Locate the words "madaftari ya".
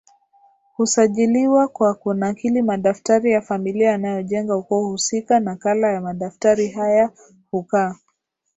2.61-3.41